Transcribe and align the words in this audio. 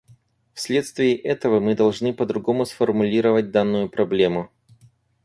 Вследствие 0.55 1.15
этого 1.15 1.59
мы 1.59 1.75
должны 1.75 2.11
по-другому 2.11 2.65
сформулировать 2.65 3.51
данную 3.51 3.87
проблему. 3.87 4.49